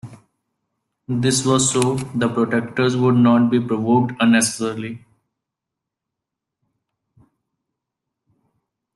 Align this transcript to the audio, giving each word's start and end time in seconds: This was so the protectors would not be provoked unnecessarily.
This 1.07 1.45
was 1.45 1.71
so 1.73 1.93
the 1.93 2.27
protectors 2.27 2.97
would 2.97 3.13
not 3.17 3.51
be 3.51 3.59
provoked 3.59 4.13
unnecessarily. 4.19 5.05